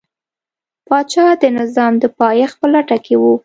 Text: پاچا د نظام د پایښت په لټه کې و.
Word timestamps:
پاچا 0.87 1.25
د 1.41 1.43
نظام 1.59 1.93
د 1.99 2.05
پایښت 2.19 2.55
په 2.61 2.67
لټه 2.73 2.97
کې 3.05 3.15
و. 3.21 3.23